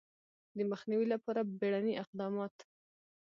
د 0.57 0.59
مخنیوي 0.71 1.07
لپاره 1.13 1.41
بیړني 1.59 1.93
اقدامات 2.03 2.55